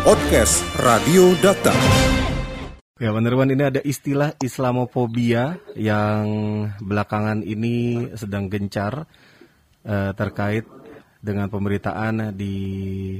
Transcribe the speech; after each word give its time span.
Podcast 0.00 0.64
Radio 0.80 1.36
Data. 1.44 1.76
Ya, 2.96 3.12
penerbang 3.12 3.52
ini 3.52 3.68
ada 3.68 3.84
istilah 3.84 4.32
Islamofobia 4.40 5.60
yang 5.76 6.24
belakangan 6.80 7.44
ini 7.44 8.08
sedang 8.16 8.48
gencar 8.48 9.04
eh, 9.84 10.12
terkait 10.16 10.64
dengan 11.20 11.52
pemberitaan 11.52 12.32
di 12.32 12.56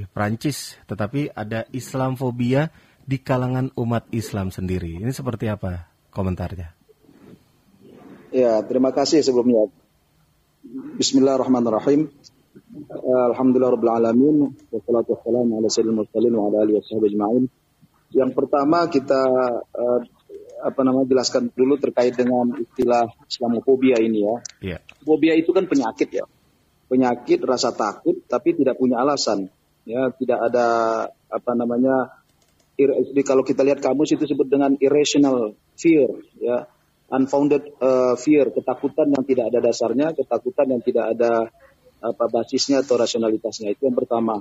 Prancis, 0.08 0.80
tetapi 0.88 1.37
ada 1.37 1.69
Islamfobia 1.69 2.72
di 3.04 3.21
kalangan 3.21 3.69
umat 3.76 4.08
Islam 4.17 4.49
sendiri. 4.49 5.04
Ini 5.04 5.12
seperti 5.12 5.53
apa 5.53 5.85
komentarnya? 6.08 6.72
Ya, 8.33 8.56
terima 8.65 8.88
kasih 8.97 9.21
sebelumnya. 9.21 9.69
Bismillahirrahmanirrahim. 10.97 12.08
Alhamdulillah 13.30 13.78
Rabbil 13.78 13.94
Alamin 13.94 14.37
Wassalatu 14.74 15.14
wassalamu 15.14 15.62
ala 15.62 15.69
sayyidil 15.71 15.94
mursalin 15.94 16.34
Wa 16.34 16.45
ala 16.50 16.56
alihi 16.66 16.76
wa 16.82 17.06
ajma'in 17.06 17.45
Yang 18.10 18.30
pertama 18.34 18.78
kita 18.90 19.23
uh, 19.70 20.00
apa 20.60 20.80
namanya 20.84 21.09
jelaskan 21.09 21.48
dulu 21.56 21.80
terkait 21.80 22.12
dengan 22.14 22.52
istilah 22.52 23.09
Islamofobia 23.24 23.96
ini 23.96 24.20
ya. 24.20 24.36
Yeah. 24.60 24.80
Fobia 25.02 25.32
itu 25.32 25.56
kan 25.56 25.64
penyakit 25.64 26.12
ya. 26.12 26.28
Penyakit 26.90 27.40
rasa 27.46 27.73
takut 27.73 28.20
tapi 28.28 28.52
tidak 28.52 28.76
punya 28.76 29.01
alasan. 29.01 29.48
Ya, 29.88 30.12
tidak 30.12 30.52
ada 30.52 30.68
apa 31.32 31.52
namanya 31.56 32.20
jadi 32.80 33.23
kalau 33.24 33.45
kita 33.45 33.60
lihat 33.60 33.84
kamus 33.84 34.16
itu 34.16 34.24
disebut 34.24 34.48
dengan 34.48 34.73
irrational 34.80 35.56
fear 35.76 36.09
ya. 36.40 36.68
Unfounded 37.10 37.74
uh, 37.82 38.14
fear, 38.14 38.54
ketakutan 38.54 39.10
yang 39.10 39.26
tidak 39.26 39.51
ada 39.51 39.59
dasarnya, 39.59 40.14
ketakutan 40.14 40.70
yang 40.70 40.78
tidak 40.78 41.10
ada 41.10 41.51
apa 42.00 42.24
basisnya 42.32 42.80
atau 42.80 42.96
rasionalitasnya. 42.96 43.77
Itu 43.77 43.86
yang 43.86 43.96
pertama. 43.96 44.40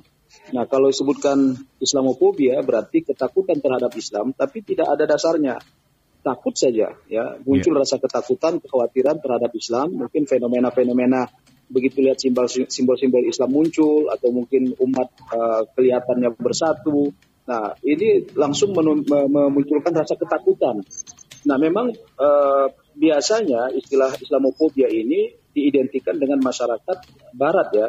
Nah 0.55 0.63
kalau 0.65 0.87
disebutkan 0.89 1.59
Islamofobia 1.83 2.59
berarti 2.63 3.03
ketakutan 3.03 3.59
terhadap 3.59 3.91
Islam 3.99 4.31
tapi 4.31 4.63
tidak 4.63 4.95
ada 4.95 5.03
dasarnya. 5.05 5.59
Takut 6.19 6.51
saja 6.55 6.95
ya. 7.07 7.25
Muncul 7.43 7.75
yeah. 7.75 7.81
rasa 7.83 7.95
ketakutan 7.99 8.59
kekhawatiran 8.59 9.23
terhadap 9.23 9.51
Islam. 9.55 9.95
Mungkin 9.95 10.27
fenomena-fenomena 10.27 11.27
begitu 11.69 12.01
lihat 12.01 12.17
simbol-simbol 12.17 13.23
Islam 13.29 13.53
muncul 13.53 14.09
atau 14.09 14.33
mungkin 14.33 14.73
umat 14.81 15.09
uh, 15.31 15.63
kelihatannya 15.77 16.33
bersatu. 16.35 17.13
Nah 17.45 17.77
ini 17.85 18.29
langsung 18.35 18.75
memunculkan 18.75 19.93
rasa 19.93 20.17
ketakutan. 20.17 20.81
Nah 21.47 21.55
memang 21.55 21.93
uh, 22.19 22.67
biasanya 22.99 23.71
istilah 23.71 24.11
Islamofobia 24.19 24.91
ini 24.91 25.38
diidentikan 26.09 26.17
dengan 26.17 26.39
masyarakat 26.41 26.97
Barat 27.37 27.67
ya, 27.77 27.87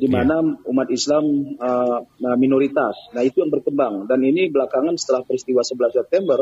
di 0.00 0.08
iya. 0.08 0.14
mana 0.16 0.36
yeah. 0.40 0.70
umat 0.72 0.88
Islam 0.88 1.24
uh, 1.60 2.00
minoritas. 2.40 2.96
Nah 3.12 3.20
itu 3.20 3.44
yang 3.44 3.52
berkembang 3.52 4.08
dan 4.08 4.24
ini 4.24 4.48
belakangan 4.48 4.96
setelah 4.96 5.22
peristiwa 5.28 5.60
11 5.60 6.00
September, 6.00 6.40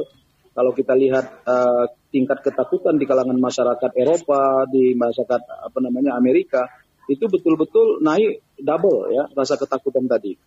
kalau 0.54 0.70
kita 0.74 0.94
lihat 0.94 1.42
uh, 1.46 1.90
tingkat 2.14 2.42
ketakutan 2.46 2.98
di 2.98 3.06
kalangan 3.06 3.38
masyarakat 3.38 3.90
Eropa, 3.98 4.66
di 4.70 4.94
masyarakat 4.94 5.42
apa 5.42 5.78
namanya 5.82 6.14
Amerika, 6.14 6.66
itu 7.10 7.26
betul-betul 7.26 8.04
naik 8.04 8.42
double 8.58 9.10
ya 9.10 9.26
rasa 9.34 9.58
ketakutan 9.58 10.06
tadi. 10.06 10.38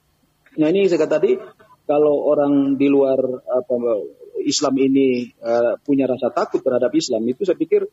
Nah 0.59 0.67
ini 0.71 0.87
saya 0.87 1.07
kata 1.07 1.19
tadi 1.19 1.31
kalau 1.87 2.27
orang 2.27 2.75
di 2.79 2.87
luar 2.87 3.19
apa 3.43 3.75
Islam 4.43 4.75
ini 4.79 5.31
uh, 5.43 5.75
punya 5.83 6.07
rasa 6.07 6.31
takut 6.31 6.63
terhadap 6.63 6.91
Islam 6.95 7.23
itu 7.27 7.43
saya 7.43 7.59
pikir 7.59 7.87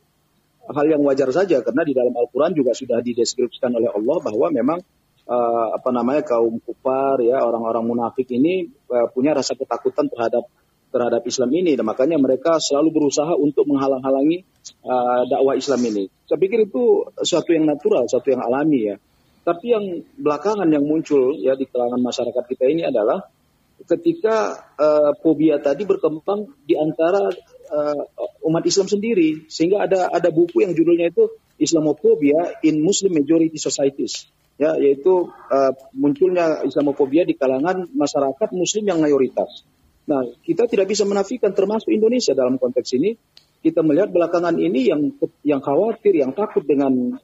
hal 0.69 0.85
yang 0.85 1.01
wajar 1.01 1.29
saja 1.33 1.65
karena 1.65 1.81
di 1.81 1.93
dalam 1.97 2.13
Al-Quran 2.13 2.53
juga 2.53 2.77
sudah 2.77 3.01
dideskripsikan 3.01 3.73
oleh 3.73 3.89
Allah 3.89 4.17
bahwa 4.21 4.47
memang 4.53 4.79
uh, 5.25 5.67
apa 5.73 5.89
namanya 5.89 6.21
kaum 6.25 6.61
kufar 6.61 7.21
ya 7.21 7.41
orang-orang 7.41 7.85
munafik 7.85 8.29
ini 8.33 8.69
uh, 8.89 9.09
punya 9.09 9.33
rasa 9.33 9.57
ketakutan 9.57 10.09
terhadap 10.09 10.45
terhadap 10.89 11.21
Islam 11.29 11.53
ini 11.53 11.77
dan 11.77 11.85
makanya 11.85 12.17
mereka 12.17 12.57
selalu 12.57 12.89
berusaha 13.01 13.37
untuk 13.37 13.69
menghalang-halangi 13.69 14.41
uh, 14.81 15.21
dakwah 15.29 15.53
Islam 15.53 15.85
ini. 15.85 16.09
Saya 16.25 16.41
pikir 16.41 16.65
itu 16.65 17.05
suatu 17.21 17.53
yang 17.53 17.69
natural, 17.69 18.09
suatu 18.09 18.33
yang 18.33 18.41
alami 18.41 18.89
ya. 18.89 18.95
Tapi 19.45 19.65
yang 19.69 19.85
belakangan 20.17 20.65
yang 20.69 20.85
muncul 20.85 21.37
ya 21.37 21.53
di 21.53 21.69
kalangan 21.69 22.01
masyarakat 22.01 22.43
kita 22.45 22.69
ini 22.69 22.85
adalah 22.89 23.21
ketika 23.87 24.59
uh, 24.75 25.11
fobia 25.23 25.61
tadi 25.61 25.87
berkembang 25.87 26.51
di 26.65 26.75
antara 26.75 27.31
uh, 27.71 28.03
umat 28.49 28.63
Islam 28.67 28.89
sendiri. 28.89 29.47
Sehingga 29.47 29.87
ada 29.87 30.09
ada 30.11 30.29
buku 30.33 30.65
yang 30.65 30.75
judulnya 30.75 31.13
itu 31.13 31.29
Islamophobia 31.59 32.59
in 32.65 32.83
Muslim 32.83 33.15
Majority 33.15 33.55
Societies. 33.55 34.27
Ya 34.59 34.75
yaitu 34.75 35.31
uh, 35.31 35.71
munculnya 35.95 36.65
Islamophobia 36.67 37.23
di 37.23 37.37
kalangan 37.39 37.87
masyarakat 37.95 38.49
Muslim 38.51 38.83
yang 38.89 38.99
mayoritas. 38.99 39.63
Nah 40.09 40.25
kita 40.43 40.67
tidak 40.67 40.89
bisa 40.89 41.07
menafikan 41.07 41.55
termasuk 41.55 41.93
Indonesia 41.93 42.35
dalam 42.35 42.59
konteks 42.59 42.91
ini. 42.97 43.15
Kita 43.59 43.83
melihat 43.83 44.07
belakangan 44.15 44.55
ini 44.55 44.87
yang 44.87 45.11
yang 45.43 45.59
khawatir 45.59 46.15
yang 46.15 46.31
takut 46.31 46.63
dengan 46.63 47.19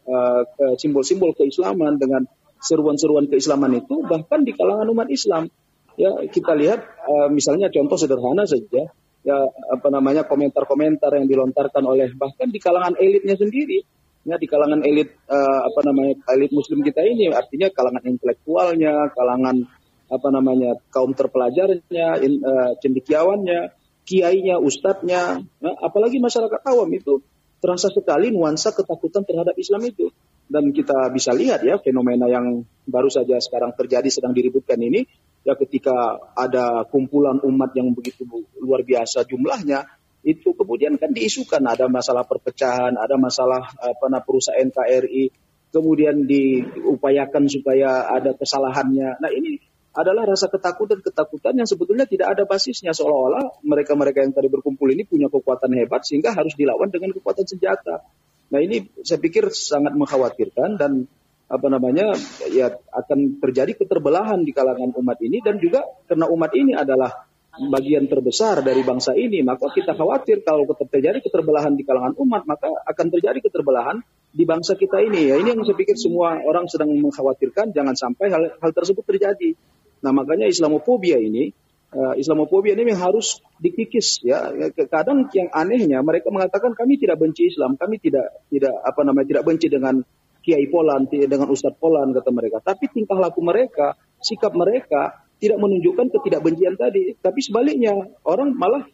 simbol-simbol 0.76 1.32
uh, 1.32 1.36
keislaman 1.40 1.96
dengan 1.96 2.28
seruan-seruan 2.60 3.32
keislaman 3.32 3.80
itu 3.80 4.04
bahkan 4.04 4.44
di 4.44 4.52
kalangan 4.52 4.92
umat 4.92 5.08
Islam 5.08 5.48
ya 5.96 6.12
kita 6.30 6.54
lihat 6.56 6.80
uh, 7.08 7.28
misalnya 7.32 7.72
contoh 7.72 7.98
sederhana 8.00 8.48
saja. 8.48 8.92
Ya 9.26 9.38
apa 9.74 9.90
namanya 9.90 10.30
komentar-komentar 10.30 11.10
yang 11.18 11.26
dilontarkan 11.26 11.82
oleh 11.82 12.14
bahkan 12.14 12.54
di 12.54 12.62
kalangan 12.62 12.94
elitnya 12.94 13.34
sendiri. 13.34 13.82
Ya 14.26 14.38
di 14.38 14.46
kalangan 14.46 14.86
elit 14.86 15.18
uh, 15.26 15.66
apa 15.66 15.82
namanya 15.82 16.22
elit 16.38 16.54
muslim 16.54 16.86
kita 16.86 17.02
ini. 17.02 17.34
Artinya 17.34 17.74
kalangan 17.74 18.06
intelektualnya 18.06 19.10
kalangan 19.18 19.66
apa 20.06 20.28
namanya 20.30 20.78
kaum 20.94 21.18
terpelajarnya 21.18 22.22
in, 22.22 22.38
uh, 22.46 22.78
cendikiawannya 22.78 23.74
kiainya 24.06 24.62
ustadznya 24.62 25.42
ya, 25.42 25.72
apalagi 25.82 26.22
masyarakat 26.22 26.62
awam 26.70 26.94
itu 26.94 27.26
terasa 27.58 27.90
sekali 27.90 28.30
nuansa 28.30 28.78
ketakutan 28.78 29.26
terhadap 29.26 29.58
Islam 29.58 29.82
itu. 29.90 30.14
Dan 30.46 30.70
kita 30.70 31.10
bisa 31.10 31.34
lihat 31.34 31.66
ya 31.66 31.82
fenomena 31.82 32.30
yang 32.30 32.62
baru 32.86 33.10
saja 33.10 33.42
sekarang 33.42 33.74
terjadi 33.74 34.06
sedang 34.14 34.38
diributkan 34.38 34.78
ini 34.78 35.10
ya 35.46 35.54
ketika 35.54 36.18
ada 36.34 36.90
kumpulan 36.90 37.38
umat 37.46 37.72
yang 37.78 37.94
begitu 37.94 38.26
luar 38.58 38.82
biasa 38.82 39.24
jumlahnya 39.30 39.86
itu 40.26 40.58
kemudian 40.58 40.98
kan 40.98 41.14
diisukan 41.14 41.62
ada 41.62 41.86
masalah 41.86 42.26
perpecahan, 42.26 42.98
ada 42.98 43.14
masalah 43.14 43.62
apa 43.78 44.06
nah, 44.10 44.26
perusahaan 44.26 44.66
KRI, 44.74 45.30
kemudian 45.70 46.26
diupayakan 46.26 47.46
supaya 47.46 48.10
ada 48.10 48.34
kesalahannya. 48.34 49.22
Nah 49.22 49.30
ini 49.30 49.62
adalah 49.94 50.26
rasa 50.28 50.50
ketakutan-ketakutan 50.50 51.62
yang 51.62 51.70
sebetulnya 51.70 52.10
tidak 52.10 52.36
ada 52.36 52.44
basisnya 52.50 52.92
seolah-olah 52.92 53.64
mereka-mereka 53.64 54.26
yang 54.26 54.34
tadi 54.34 54.50
berkumpul 54.50 54.90
ini 54.92 55.06
punya 55.06 55.30
kekuatan 55.30 55.72
hebat 55.78 56.04
sehingga 56.04 56.34
harus 56.34 56.58
dilawan 56.58 56.90
dengan 56.90 57.14
kekuatan 57.14 57.46
senjata. 57.46 58.04
Nah 58.50 58.60
ini 58.60 58.82
saya 59.06 59.22
pikir 59.22 59.54
sangat 59.54 59.94
mengkhawatirkan 59.94 60.82
dan 60.82 61.06
apa 61.46 61.68
namanya 61.70 62.18
ya 62.50 62.74
akan 62.74 63.38
terjadi 63.38 63.78
keterbelahan 63.86 64.42
di 64.42 64.50
kalangan 64.50 64.90
umat 64.98 65.22
ini 65.22 65.46
dan 65.46 65.62
juga 65.62 65.86
karena 66.10 66.26
umat 66.26 66.52
ini 66.58 66.74
adalah 66.74 67.14
bagian 67.56 68.10
terbesar 68.10 68.60
dari 68.66 68.84
bangsa 68.84 69.16
ini 69.16 69.40
maka 69.46 69.72
kita 69.72 69.96
khawatir 69.96 70.44
kalau 70.44 70.68
terjadi 70.68 71.24
keterbelahan 71.24 71.78
di 71.78 71.88
kalangan 71.88 72.18
umat 72.20 72.44
maka 72.50 72.68
akan 72.84 73.08
terjadi 73.14 73.40
keterbelahan 73.46 74.02
di 74.36 74.44
bangsa 74.44 74.76
kita 74.76 75.00
ini. 75.00 75.32
Ya 75.32 75.40
ini 75.40 75.56
yang 75.56 75.64
saya 75.64 75.80
pikir 75.80 75.96
semua 75.96 76.36
orang 76.44 76.68
sedang 76.68 76.92
mengkhawatirkan 76.92 77.72
jangan 77.72 77.96
sampai 77.96 78.28
hal, 78.28 78.44
hal 78.60 78.72
tersebut 78.76 79.08
terjadi. 79.08 79.56
Nah 80.04 80.12
makanya 80.12 80.52
Islamofobia 80.52 81.16
ini 81.24 81.56
uh, 81.96 82.20
Islamofobia 82.20 82.76
ini 82.76 82.92
yang 82.92 83.00
harus 83.00 83.40
dikikis 83.64 84.28
ya. 84.28 84.52
Kadang 84.92 85.32
yang 85.32 85.48
anehnya 85.56 86.04
mereka 86.04 86.28
mengatakan 86.36 86.76
kami 86.76 87.00
tidak 87.00 87.24
benci 87.24 87.48
Islam 87.48 87.80
kami 87.80 88.04
tidak 88.04 88.44
tidak 88.52 88.76
apa 88.84 89.02
namanya 89.08 89.28
tidak 89.32 89.44
benci 89.48 89.72
dengan 89.72 90.04
Kiai 90.46 90.70
Polan, 90.70 91.10
dengan 91.10 91.50
Ustadz 91.50 91.82
Polan 91.82 92.14
kata 92.14 92.30
mereka. 92.30 92.62
Tapi 92.62 92.86
tingkah 92.94 93.18
laku 93.18 93.42
mereka, 93.42 93.98
sikap 94.22 94.54
mereka 94.54 95.26
tidak 95.42 95.58
menunjukkan 95.58 96.14
ketidakbencian 96.14 96.78
tadi. 96.78 97.18
Tapi 97.18 97.40
sebaliknya, 97.42 97.98
orang 98.22 98.54
malah 98.54 98.86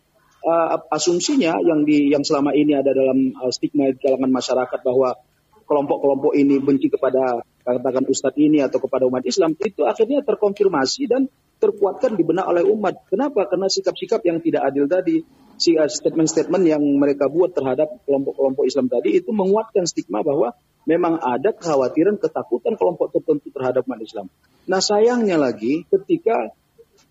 uh, 0.46 0.80
asumsinya 0.90 1.60
yang 1.62 1.86
di 1.86 2.10
yang 2.10 2.26
selama 2.26 2.56
ini 2.56 2.74
ada 2.74 2.92
dalam 2.94 3.36
uh, 3.38 3.52
stigma 3.54 3.94
di 3.94 4.00
kalangan 4.02 4.32
masyarakat 4.32 4.80
bahwa 4.82 5.20
kelompok-kelompok 5.66 6.34
ini 6.36 6.60
benci 6.60 6.92
kepada 6.92 7.46
katakan 7.62 8.04
ustadz 8.10 8.42
ini 8.42 8.60
atau 8.60 8.82
kepada 8.82 9.08
umat 9.08 9.24
Islam 9.24 9.54
itu 9.56 9.86
akhirnya 9.86 10.26
terkonfirmasi 10.26 11.08
dan 11.08 11.30
terkuatkan 11.62 12.18
di 12.18 12.26
benak 12.26 12.50
oleh 12.50 12.66
umat. 12.66 13.06
Kenapa? 13.06 13.46
Karena 13.46 13.70
sikap-sikap 13.70 14.26
yang 14.26 14.42
tidak 14.42 14.66
adil 14.66 14.90
tadi, 14.90 15.22
uh, 15.22 15.90
statement-statement 15.90 16.64
yang 16.66 16.82
mereka 16.98 17.30
buat 17.30 17.54
terhadap 17.54 18.02
kelompok-kelompok 18.10 18.66
Islam 18.66 18.90
tadi 18.90 19.22
itu 19.22 19.30
menguatkan 19.30 19.86
stigma 19.86 20.26
bahwa 20.26 20.58
memang 20.90 21.22
ada 21.22 21.54
kekhawatiran, 21.54 22.18
ketakutan 22.18 22.74
kelompok 22.78 23.14
tertentu 23.14 23.54
terhadap 23.54 23.86
umat 23.86 24.02
Islam. 24.02 24.28
Nah 24.66 24.82
sayangnya 24.82 25.38
lagi 25.38 25.86
ketika 25.90 26.54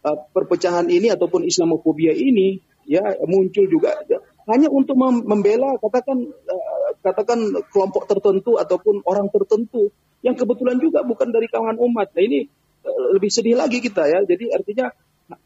uh, 0.03 0.19
perpecahan 0.35 0.91
ini 0.91 1.11
ataupun 1.11 1.47
Islamofobia 1.47 2.15
ini 2.15 2.59
ya 2.89 3.05
muncul 3.29 3.71
juga 3.71 3.95
ya, 4.11 4.19
hanya 4.51 4.67
untuk 4.73 4.99
membela 4.99 5.79
katakan 5.79 6.19
uh, 6.27 6.91
katakan 7.05 7.39
kelompok 7.71 8.11
tertentu 8.11 8.59
ataupun 8.59 9.07
orang 9.07 9.31
tertentu 9.31 9.95
yang 10.21 10.35
kebetulan 10.37 10.77
juga 10.77 11.07
bukan 11.07 11.31
dari 11.31 11.47
kalangan 11.49 11.79
umat. 11.79 12.13
Nah 12.13 12.23
ini 12.23 12.51
uh, 12.83 13.15
lebih 13.15 13.31
sedih 13.31 13.55
lagi 13.55 13.79
kita 13.79 14.05
ya. 14.05 14.21
Jadi 14.27 14.51
artinya 14.51 14.91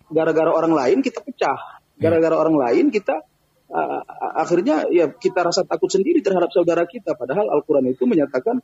gara-gara 0.09 0.49
orang 0.49 0.73
lain 0.73 0.99
kita 1.05 1.21
pecah. 1.21 1.85
Gara-gara 1.95 2.35
orang 2.35 2.57
lain 2.59 2.91
kita 2.91 3.23
uh, 3.75 4.01
akhirnya 4.39 4.87
ya 4.89 5.11
kita 5.11 5.43
rasa 5.43 5.67
takut 5.67 5.91
sendiri 5.91 6.23
terhadap 6.23 6.55
saudara 6.55 6.87
kita. 6.87 7.19
Padahal 7.19 7.51
Al-Quran 7.51 7.91
itu 7.91 8.07
menyatakan 8.07 8.63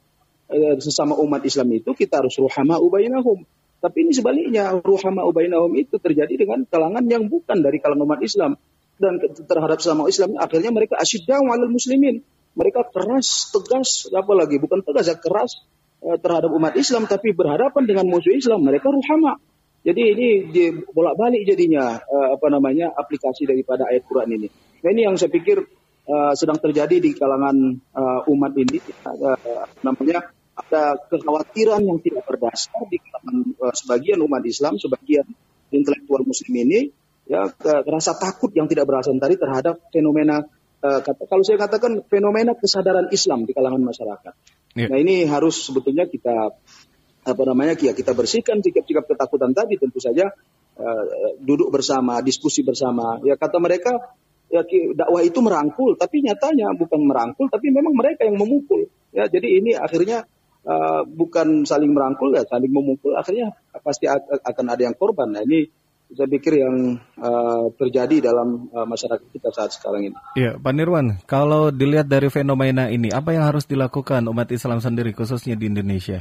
uh, 0.49 0.75
sesama 0.79 1.19
umat 1.19 1.43
Islam 1.43 1.69
itu 1.75 1.91
kita 1.93 2.23
harus 2.23 2.39
ruhama 2.39 2.79
ubainahum. 2.79 3.43
Tapi 3.81 3.97
ini 4.05 4.13
sebaliknya, 4.13 4.77
ruhama 4.77 5.25
ubainahum 5.25 5.73
itu 5.73 5.97
terjadi 5.97 6.45
dengan 6.45 6.69
kalangan 6.69 7.01
yang 7.09 7.27
bukan 7.33 7.65
dari 7.65 7.81
kalangan 7.81 8.05
umat 8.05 8.21
Islam. 8.21 8.61
Dan 9.01 9.17
terhadap 9.49 9.81
sesama 9.81 10.05
Islam 10.13 10.37
akhirnya 10.37 10.69
mereka 10.69 11.01
asyiddaw 11.01 11.41
alal 11.49 11.73
muslimin. 11.73 12.21
Mereka 12.53 12.93
keras, 12.93 13.49
tegas, 13.49 14.11
apalagi 14.13 14.61
bukan 14.61 14.85
tegas 14.85 15.09
ya 15.09 15.17
keras 15.17 15.65
uh, 16.05 16.21
terhadap 16.21 16.53
umat 16.53 16.77
Islam 16.77 17.09
tapi 17.09 17.33
berhadapan 17.33 17.83
dengan 17.89 18.05
musuh 18.07 18.37
Islam 18.37 18.63
mereka 18.63 18.93
ruhama. 18.93 19.41
Jadi 19.81 20.03
ini 20.13 20.29
bolak-balik 20.93 21.49
jadinya 21.49 21.97
uh, 21.97 22.37
apa 22.37 22.53
namanya 22.53 22.93
aplikasi 22.93 23.49
daripada 23.49 23.89
ayat 23.89 24.05
Quran 24.05 24.29
ini. 24.37 24.49
Nah 24.81 24.89
ini 24.91 25.05
yang 25.05 25.17
saya 25.21 25.29
pikir 25.29 25.61
uh, 26.09 26.33
sedang 26.37 26.59
terjadi 26.59 26.97
di 26.99 27.11
kalangan 27.15 27.57
uh, 27.95 28.21
umat 28.33 28.53
ini. 28.57 28.79
Uh, 29.05 29.65
namanya 29.85 30.33
ada 30.57 30.97
kekhawatiran 31.09 31.81
yang 31.85 31.99
tidak 32.01 32.25
berdasar 32.29 32.85
di 32.89 32.99
kalangan 33.01 33.37
uh, 33.61 33.75
sebagian 33.75 34.19
umat 34.25 34.43
Islam, 34.45 34.77
sebagian 34.77 35.25
intelektual 35.71 36.27
Muslim 36.27 36.55
ini, 36.67 36.91
ya 37.31 37.47
ke, 37.49 37.87
rasa 37.87 38.19
takut 38.19 38.51
yang 38.53 38.67
tidak 38.67 38.91
beralasan 38.91 39.23
tadi 39.23 39.39
terhadap 39.39 39.79
fenomena 39.95 40.43
uh, 40.83 41.01
kata, 41.01 41.23
kalau 41.31 41.45
saya 41.47 41.61
katakan 41.61 42.03
fenomena 42.11 42.59
kesadaran 42.59 43.09
Islam 43.15 43.47
di 43.47 43.53
kalangan 43.55 43.81
masyarakat. 43.81 44.35
Yeah. 44.75 44.91
Nah 44.91 44.99
ini 44.99 45.27
harus 45.27 45.63
sebetulnya 45.63 46.11
kita 46.11 46.55
apa 47.21 47.43
namanya 47.45 47.77
ya 47.77 47.93
kita 47.93 48.17
bersihkan 48.17 48.65
sikap-sikap 48.65 49.05
ketakutan 49.05 49.53
tadi 49.53 49.77
tentu 49.77 50.01
saja 50.01 50.33
uh, 50.81 51.05
duduk 51.37 51.69
bersama 51.69 52.25
diskusi 52.25 52.65
bersama 52.65 53.21
ya 53.21 53.37
kata 53.37 53.61
mereka 53.61 54.17
ya 54.51 54.67
dakwah 54.99 55.23
itu 55.23 55.39
merangkul 55.39 55.95
tapi 55.95 56.27
nyatanya 56.27 56.75
bukan 56.75 57.01
merangkul 57.07 57.47
tapi 57.47 57.71
memang 57.71 57.95
mereka 57.95 58.27
yang 58.27 58.37
memukul 58.37 58.91
ya 59.15 59.31
jadi 59.31 59.63
ini 59.63 59.79
akhirnya 59.79 60.27
uh, 60.67 61.07
bukan 61.07 61.63
saling 61.63 61.95
merangkul 61.95 62.35
ya 62.35 62.43
saling 62.51 62.71
memukul 62.71 63.15
akhirnya 63.15 63.55
pasti 63.81 64.11
akan 64.11 64.67
ada 64.67 64.83
yang 64.83 64.99
korban 64.99 65.31
nah 65.31 65.47
ini 65.47 65.71
saya 66.11 66.27
pikir 66.27 66.59
yang 66.59 66.99
uh, 67.23 67.71
terjadi 67.79 68.35
dalam 68.35 68.67
uh, 68.75 68.83
masyarakat 68.83 69.31
kita 69.31 69.55
saat 69.55 69.71
sekarang 69.71 70.11
ini. 70.11 70.17
Iya, 70.35 70.59
Pak 70.59 70.73
Nirwan, 70.75 71.23
kalau 71.23 71.71
dilihat 71.71 72.11
dari 72.11 72.27
fenomena 72.27 72.91
ini, 72.91 73.15
apa 73.15 73.31
yang 73.31 73.47
harus 73.47 73.63
dilakukan 73.63 74.27
umat 74.27 74.51
Islam 74.51 74.83
sendiri, 74.83 75.15
khususnya 75.15 75.55
di 75.55 75.71
Indonesia? 75.71 76.19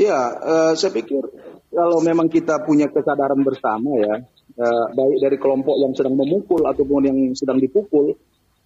Ya, 0.00 0.16
uh, 0.40 0.72
saya 0.72 0.96
pikir 0.96 1.22
kalau 1.70 2.00
memang 2.00 2.32
kita 2.32 2.64
punya 2.64 2.88
kesadaran 2.88 3.44
bersama 3.44 4.00
ya, 4.00 4.14
uh, 4.58 4.86
baik 4.94 5.18
dari 5.22 5.36
kelompok 5.38 5.76
yang 5.78 5.92
sedang 5.94 6.14
memukul 6.18 6.62
ataupun 6.64 7.00
yang 7.06 7.18
sedang 7.34 7.58
dipukul, 7.58 8.14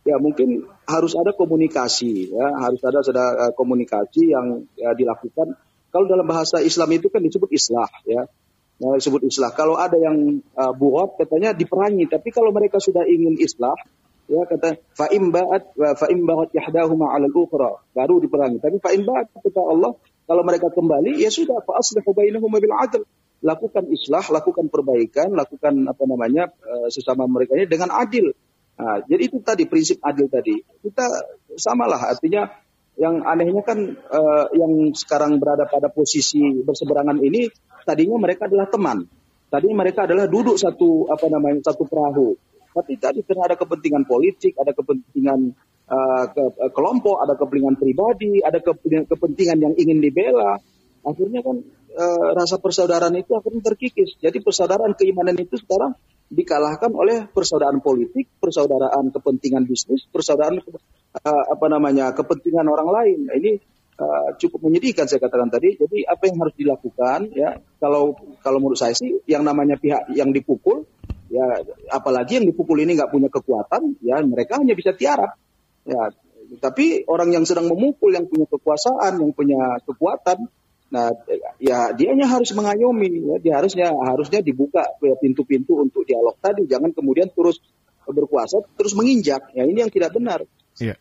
ya 0.05 0.17
mungkin 0.21 0.65
harus 0.89 1.13
ada 1.17 1.37
komunikasi, 1.37 2.33
ya 2.33 2.47
harus 2.65 2.81
ada 2.85 2.99
ada 3.05 3.27
uh, 3.49 3.53
komunikasi 3.53 4.33
yang 4.33 4.65
ya, 4.77 4.93
dilakukan. 4.97 5.57
Kalau 5.89 6.05
dalam 6.05 6.29
bahasa 6.29 6.61
Islam 6.61 6.93
itu 6.93 7.09
kan 7.09 7.25
disebut 7.25 7.49
islah, 7.49 7.89
ya, 8.05 8.29
nah, 8.81 8.95
disebut 9.01 9.25
islah. 9.25 9.51
Kalau 9.57 9.81
ada 9.81 9.97
yang 9.97 10.45
uh, 10.53 10.73
buat 10.77 11.17
katanya 11.17 11.57
diperangi, 11.57 12.05
tapi 12.09 12.29
kalau 12.29 12.53
mereka 12.53 12.77
sudah 12.77 13.09
ingin 13.09 13.41
islah, 13.41 13.73
ya 14.29 14.45
kata 14.45 14.77
fa'im 14.93 15.33
ba'at 15.33 15.73
fa'im 15.97 16.21
ba'at 16.29 16.53
yahdahuma 16.53 17.17
'ala 17.17 17.33
al-ukhra 17.33 17.81
baru 17.97 18.21
diperangi. 18.21 18.61
Tapi 18.61 18.77
fa'im 18.77 19.03
ba'at 19.09 19.33
kata 19.41 19.61
Allah 19.65 19.97
kalau 20.29 20.45
mereka 20.45 20.69
kembali, 20.69 21.25
ya 21.25 21.33
sudah, 21.33 21.65
fa 21.65 21.81
adl. 21.81 23.03
Lakukan 23.39 23.87
islah, 23.89 24.27
lakukan 24.29 24.69
perbaikan, 24.69 25.33
lakukan 25.33 25.89
apa 25.89 26.05
namanya 26.05 26.53
eh, 26.53 26.89
sesama 26.93 27.25
mereka 27.25 27.57
ini 27.57 27.65
dengan 27.65 27.95
adil. 27.97 28.35
Nah, 28.79 29.03
jadi 29.09 29.31
itu 29.31 29.41
tadi 29.41 29.65
prinsip 29.65 29.99
adil 30.05 30.29
tadi. 30.29 30.59
Kita 30.59 31.07
samalah 31.57 32.13
artinya 32.13 32.47
yang 32.99 33.23
anehnya 33.23 33.63
kan 33.63 33.79
uh, 33.95 34.47
yang 34.55 34.91
sekarang 34.91 35.39
berada 35.39 35.71
pada 35.71 35.87
posisi 35.87 36.43
berseberangan 36.67 37.23
ini 37.23 37.47
tadinya 37.87 38.19
mereka 38.19 38.51
adalah 38.51 38.67
teman. 38.67 39.07
Tadinya 39.51 39.87
mereka 39.87 40.07
adalah 40.07 40.27
duduk 40.27 40.59
satu 40.59 41.07
apa 41.11 41.27
namanya 41.31 41.63
satu 41.63 41.87
perahu. 41.87 42.35
Tapi 42.75 42.95
tadi 42.99 43.23
karena 43.23 43.51
ada 43.51 43.57
kepentingan 43.59 44.07
politik, 44.07 44.55
ada 44.59 44.75
kepentingan 44.75 45.55
uh, 45.89 46.25
ke, 46.31 46.43
uh, 46.45 46.71
kelompok, 46.73 47.19
ada 47.25 47.35
kepentingan 47.35 47.77
pribadi, 47.81 48.45
ada 48.45 48.61
kepentingan, 48.61 49.57
yang 49.59 49.75
ingin 49.75 49.99
dibela. 49.99 50.61
Akhirnya 51.03 51.41
kan 51.41 51.57
uh, 51.97 52.29
rasa 52.37 52.61
persaudaraan 52.61 53.17
itu 53.17 53.33
akhirnya 53.33 53.63
terkikis. 53.65 54.21
Jadi 54.21 54.45
persaudaraan 54.45 54.93
keimanan 54.95 55.37
itu 55.41 55.57
sekarang 55.57 55.97
dikalahkan 56.29 56.93
oleh 56.93 57.25
persaudaraan 57.33 57.81
politik, 57.81 58.29
persaudaraan 58.37 59.09
kepentingan 59.09 59.65
bisnis, 59.65 60.05
persaudaraan 60.13 60.61
uh, 60.61 61.45
apa 61.49 61.67
namanya 61.73 62.13
kepentingan 62.13 62.69
orang 62.69 62.89
lain. 62.93 63.19
Nah, 63.25 63.35
ini 63.41 63.57
uh, 63.97 64.37
cukup 64.37 64.69
menyedihkan 64.69 65.09
saya 65.09 65.25
katakan 65.25 65.49
tadi. 65.49 65.81
Jadi 65.81 66.05
apa 66.05 66.29
yang 66.29 66.37
harus 66.45 66.55
dilakukan 66.61 67.33
ya 67.33 67.57
kalau 67.81 68.13
kalau 68.45 68.61
menurut 68.61 68.77
saya 68.77 68.93
sih 68.93 69.25
yang 69.25 69.43
namanya 69.43 69.81
pihak 69.81 70.13
yang 70.13 70.29
dipukul 70.37 70.85
ya 71.29 71.45
apalagi 71.93 72.41
yang 72.41 72.47
dipukul 72.49 72.81
ini 72.81 72.97
nggak 72.97 73.13
punya 73.13 73.29
kekuatan 73.29 74.01
ya 74.01 74.21
mereka 74.25 74.57
hanya 74.57 74.73
bisa 74.73 74.97
tiarap 74.97 75.37
Ya, 75.89 76.13
tapi 76.57 77.05
orang 77.05 77.33
yang 77.33 77.45
sedang 77.45 77.69
memukul, 77.69 78.13
yang 78.17 78.25
punya 78.25 78.49
kekuasaan, 78.49 79.21
yang 79.21 79.33
punya 79.37 79.81
kekuatan, 79.85 80.49
nah 80.89 81.13
ya 81.61 81.93
dia 81.93 82.17
hanya 82.17 82.25
harus 82.25 82.53
mengayomi, 82.57 83.29
ya, 83.29 83.37
dia 83.41 83.55
harusnya 83.61 83.93
harusnya 83.93 84.41
dibuka 84.41 84.85
pintu-pintu 85.01 85.81
untuk 85.81 86.09
dialog 86.09 86.37
tadi, 86.41 86.65
jangan 86.65 86.93
kemudian 86.97 87.29
terus 87.33 87.61
berkuasa, 88.09 88.65
terus 88.77 88.97
menginjak. 88.97 89.53
Ya 89.53 89.69
ini 89.69 89.85
yang 89.85 89.93
tidak 89.93 90.17
benar. 90.17 90.45
Iya. 90.81 90.97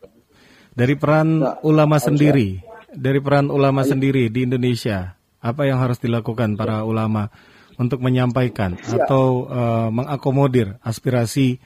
Dari 0.76 0.94
peran 0.94 1.42
nah, 1.42 1.56
ulama 1.64 1.96
sendiri, 1.96 2.60
dari 2.92 3.18
peran 3.24 3.48
ulama 3.48 3.82
ya. 3.82 3.96
sendiri 3.96 4.28
di 4.28 4.44
Indonesia, 4.44 5.16
apa 5.40 5.64
yang 5.64 5.80
harus 5.80 5.96
dilakukan 5.98 6.54
para 6.54 6.84
ya. 6.84 6.86
ulama 6.86 7.32
untuk 7.80 8.04
menyampaikan 8.04 8.76
ya. 8.76 9.04
atau 9.04 9.48
uh, 9.48 9.88
mengakomodir 9.88 10.76
aspirasi 10.84 11.58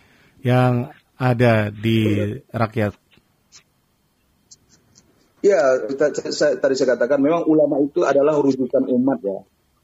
yang 0.47 0.95
ada 1.19 1.69
di 1.75 2.31
rakyat 2.51 3.02
Ya, 5.43 5.59
saya, 6.31 6.55
tadi 6.55 6.79
saya 6.79 6.95
katakan 6.95 7.19
memang 7.19 7.43
ulama 7.51 7.83
itu 7.83 8.07
adalah 8.07 8.39
rujukan 8.39 8.87
umat 8.95 9.19
ya. 9.27 9.39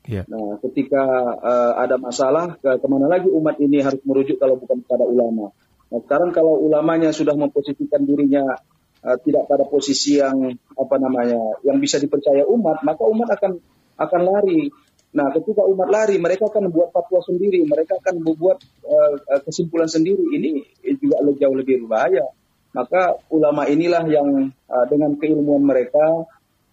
ya. 0.06 0.22
Nah, 0.31 0.62
ketika 0.62 1.02
uh, 1.34 1.72
ada 1.82 1.99
masalah, 1.99 2.55
ke 2.62 2.78
ke 2.78 2.87
mana 2.87 3.11
lagi 3.11 3.26
umat 3.26 3.59
ini 3.59 3.82
harus 3.82 3.99
merujuk 4.06 4.38
kalau 4.38 4.54
bukan 4.54 4.87
kepada 4.87 5.02
ulama. 5.02 5.50
Nah, 5.90 5.99
sekarang 6.06 6.30
kalau 6.30 6.62
ulamanya 6.62 7.11
sudah 7.11 7.35
memposisikan 7.35 8.06
dirinya 8.06 8.54
uh, 9.02 9.18
tidak 9.18 9.50
pada 9.50 9.66
posisi 9.66 10.23
yang 10.23 10.54
apa 10.78 10.97
namanya, 11.02 11.59
yang 11.66 11.82
bisa 11.82 11.99
dipercaya 11.99 12.47
umat, 12.47 12.87
maka 12.87 13.02
umat 13.02 13.28
akan 13.35 13.59
akan 13.99 14.21
lari. 14.23 14.71
Nah, 15.11 15.35
ketika 15.35 15.66
umat 15.66 15.90
lari, 15.90 16.23
mereka 16.23 16.47
akan 16.54 16.71
membuat 16.71 16.94
fatwa 16.94 17.18
sendiri, 17.26 17.66
mereka 17.66 17.99
akan 17.99 18.23
membuat 18.23 18.62
uh, 18.87 19.42
kesimpulan 19.42 19.90
sendiri. 19.90 20.23
Ini 20.38 20.62
juga 21.02 21.18
jauh 21.35 21.56
lebih 21.59 21.82
berbahaya. 21.82 22.30
Maka 22.76 23.16
ulama 23.32 23.64
inilah 23.64 24.04
yang 24.06 24.52
uh, 24.68 24.87
dengan 24.87 25.16
keilmuan 25.16 25.64
mereka 25.64 26.28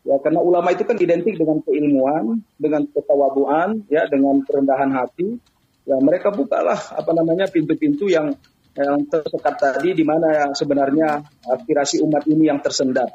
ya 0.05 0.21
karena 0.21 0.43
ulama 0.43 0.69
itu 0.69 0.85
kan 0.85 0.99
identik 0.99 1.33
dengan 1.39 1.63
keilmuan, 1.65 2.45
dengan 2.59 2.85
ketawaduan, 2.91 3.83
ya 3.89 4.05
dengan 4.05 4.43
kerendahan 4.45 4.91
hati. 4.93 5.39
Ya 5.85 5.97
mereka 6.01 6.33
bukalah 6.33 6.77
apa 6.97 7.11
namanya 7.13 7.45
pintu-pintu 7.45 8.09
yang 8.09 8.33
yang 8.75 9.07
tersekat 9.07 9.55
tadi 9.55 9.95
di 9.95 10.03
mana 10.03 10.51
sebenarnya 10.51 11.23
aspirasi 11.47 12.03
umat 12.03 12.27
ini 12.27 12.51
yang 12.51 12.59
tersendat. 12.59 13.07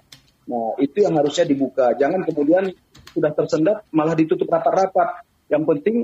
Nah, 0.48 0.74
itu 0.80 1.04
yang 1.04 1.14
harusnya 1.20 1.44
dibuka. 1.44 1.92
Jangan 1.94 2.24
kemudian 2.24 2.72
sudah 3.12 3.30
tersendat 3.36 3.84
malah 3.92 4.16
ditutup 4.16 4.48
rapat-rapat. 4.48 5.26
Yang 5.52 5.62
penting 5.68 5.96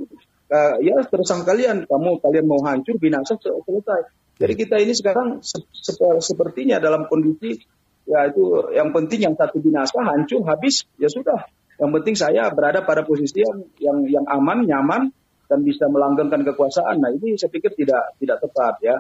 uh, 0.53 0.77
ya 0.83 1.01
tersang 1.09 1.43
kalian, 1.43 1.89
kamu 1.89 2.21
kalian 2.21 2.47
mau 2.47 2.61
hancur 2.63 3.01
binasa 3.01 3.39
selesai. 3.41 4.26
Jadi 4.37 4.53
kita 4.53 4.77
ini 4.77 4.93
sekarang 4.93 5.41
se 5.41 5.65
se 5.73 5.93
sepertinya 6.21 6.77
dalam 6.77 7.09
kondisi 7.09 7.57
ya 8.05 8.29
itu 8.29 8.71
yang 8.77 8.93
penting 8.93 9.25
yang 9.25 9.35
satu 9.35 9.59
binasa 9.59 9.97
hancur 10.05 10.45
habis 10.45 10.85
ya 11.01 11.09
sudah. 11.09 11.49
Yang 11.77 11.91
penting 12.01 12.15
saya 12.17 12.49
berada 12.53 12.85
pada 12.85 13.05
posisi 13.05 13.41
yang 13.41 13.65
yang, 13.81 13.99
yang 14.21 14.27
aman, 14.29 14.65
nyaman 14.65 15.03
dan 15.49 15.59
bisa 15.65 15.89
melanggengkan 15.89 16.45
kekuasaan. 16.45 17.01
Nah 17.01 17.11
ini 17.17 17.37
saya 17.41 17.49
pikir 17.49 17.73
tidak 17.77 18.17
tidak 18.21 18.45
tepat 18.45 18.75
ya. 18.85 18.97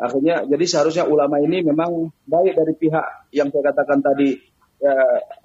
Akhirnya 0.00 0.48
jadi 0.48 0.64
seharusnya 0.64 1.04
ulama 1.04 1.36
ini 1.44 1.60
memang 1.60 2.08
baik 2.24 2.56
dari 2.56 2.72
pihak 2.72 3.36
yang 3.36 3.52
saya 3.52 3.74
katakan 3.74 4.00
tadi 4.00 4.32
ya, 4.80 4.96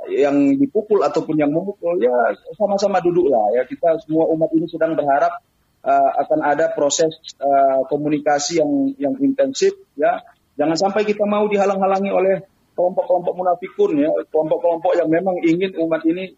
yang 0.08 0.56
dipukul 0.56 1.04
ataupun 1.04 1.36
yang 1.36 1.51
memukul 1.51 2.00
ya 2.00 2.32
sama-sama 2.56 3.04
duduk 3.04 3.27
lah 3.27 3.51
ya 3.51 3.68
kita 3.68 4.00
semua 4.08 4.32
umat 4.32 4.48
ini 4.56 4.70
sedang 4.72 4.96
berharap 4.96 5.44
uh, 5.86 6.12
akan 6.25 6.39
ada 6.42 6.74
proses 6.74 7.13
uh, 7.38 7.86
komunikasi 7.86 8.60
yang 8.60 8.72
yang 8.98 9.13
intensif 9.22 9.77
ya 9.94 10.25
jangan 10.58 10.75
sampai 10.75 11.06
kita 11.06 11.30
mau 11.30 11.46
dihalang-halangi 11.46 12.10
oleh 12.10 12.36
kelompok-kelompok 12.74 13.34
munafikun 13.38 14.01
ya 14.01 14.10
kelompok-kelompok 14.34 14.98
yang 14.98 15.08
memang 15.08 15.38
ingin 15.46 15.77
umat 15.86 16.01
ini 16.10 16.34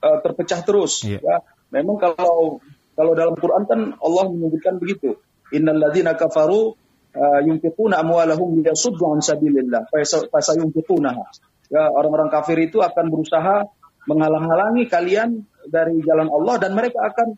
uh, 0.00 0.18
terpecah 0.24 0.64
terus 0.64 1.04
yeah. 1.04 1.20
ya 1.20 1.36
memang 1.70 2.00
kalau 2.00 2.58
Kalau 2.96 3.12
dalam 3.12 3.36
Quran 3.36 3.68
kan 3.68 3.80
Allah 4.00 4.24
menyebutkan 4.32 4.80
begitu. 4.80 5.20
Innal 5.52 5.76
ladzina 5.76 6.16
kafaru 6.16 6.72
uh, 7.12 7.40
yunfiquna 7.44 8.00
amwalahum 8.00 8.56
liyasuddu 8.56 9.04
an 9.12 9.20
sabilillah 9.20 9.84
fasayunfiqunaha. 10.32 11.24
Ya, 11.68 11.92
orang-orang 11.92 12.32
kafir 12.32 12.56
itu 12.56 12.80
akan 12.80 13.12
berusaha 13.12 13.68
menghalang-halangi 14.08 14.88
kalian 14.88 15.44
dari 15.68 16.00
jalan 16.08 16.32
Allah 16.32 16.56
dan 16.56 16.72
mereka 16.72 17.04
akan 17.04 17.36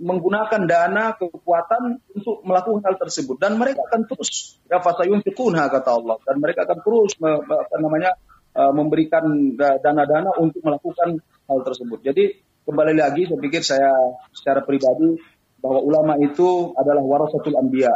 menggunakan 0.00 0.62
dana 0.64 1.12
kekuatan 1.14 2.00
untuk 2.16 2.40
melakukan 2.46 2.80
hal 2.84 2.96
tersebut 2.96 3.36
dan 3.36 3.60
mereka 3.60 3.84
akan 3.92 4.08
terus 4.08 4.56
ya 4.66 4.80
fasayunfiqunha 4.80 5.68
kata 5.68 5.90
Allah 5.92 6.16
dan 6.24 6.40
mereka 6.40 6.64
akan 6.64 6.78
terus 6.80 7.12
apa 7.20 7.76
namanya 7.78 8.16
uh, 8.56 8.72
memberikan 8.72 9.24
dana-dana 9.58 10.32
untuk 10.40 10.64
melakukan 10.64 11.20
hal 11.20 11.58
tersebut. 11.62 12.00
Jadi 12.00 12.24
kembali 12.64 12.94
lagi 12.96 13.28
saya 13.28 13.40
pikir 13.40 13.62
saya 13.62 13.92
secara 14.32 14.64
pribadi 14.64 15.18
bahwa 15.62 15.78
ulama 15.84 16.14
itu 16.18 16.74
adalah 16.74 17.04
warasatul 17.04 17.54
anbiya 17.54 17.92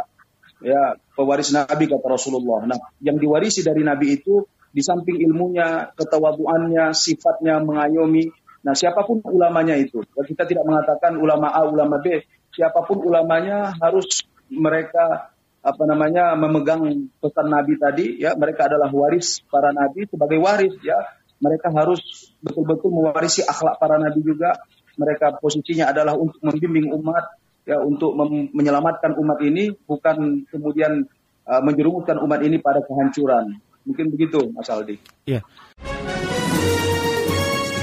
ya 0.61 0.97
pewaris 1.13 1.53
nabi 1.53 1.85
kata 1.89 2.05
Rasulullah. 2.07 2.65
Nah, 2.65 2.79
yang 3.01 3.17
diwarisi 3.21 3.61
dari 3.61 3.85
nabi 3.85 4.17
itu 4.17 4.45
di 4.71 4.81
samping 4.85 5.17
ilmunya, 5.25 5.93
ketawaduannya, 5.97 6.93
sifatnya 6.93 7.61
mengayomi. 7.61 8.29
Nah, 8.65 8.73
siapa 8.73 9.05
pun 9.05 9.21
ulamanya 9.25 9.77
itu, 9.77 10.01
kita 10.05 10.43
tidak 10.47 10.63
mengatakan 10.65 11.17
ulama 11.17 11.53
A, 11.53 11.65
ulama 11.67 12.01
B, 12.01 12.25
siapa 12.53 12.83
pun 12.83 13.05
ulamanya 13.05 13.75
harus 13.77 14.25
mereka 14.49 15.33
apa 15.61 15.83
namanya 15.83 16.31
memegang 16.39 17.11
pesan 17.19 17.51
Nabi 17.51 17.75
tadi, 17.75 18.05
ya 18.23 18.33
mereka 18.39 18.71
adalah 18.71 18.87
waris 18.87 19.43
para 19.51 19.75
Nabi 19.75 20.07
sebagai 20.07 20.39
waris, 20.39 20.73
ya 20.79 20.95
mereka 21.37 21.69
harus 21.69 22.33
betul-betul 22.41 22.89
mewarisi 22.89 23.45
akhlak 23.45 23.77
para 23.77 24.01
Nabi 24.01 24.23
juga. 24.25 24.57
Mereka 24.97 25.37
posisinya 25.37 25.93
adalah 25.93 26.17
untuk 26.17 26.41
membimbing 26.41 26.89
umat, 26.89 27.37
ya 27.69 27.77
untuk 27.77 28.17
menyelamatkan 28.57 29.13
umat 29.13 29.37
ini, 29.45 29.69
bukan 29.85 30.49
kemudian 30.49 31.05
uh, 31.45 31.61
menjerumuskan 31.61 32.17
umat 32.25 32.41
ini 32.41 32.57
pada 32.57 32.81
kehancuran. 32.81 33.61
Mungkin 33.85 34.09
begitu, 34.09 34.49
Mas 34.57 34.73
Aldi. 34.73 34.97
Iya. 35.29 35.45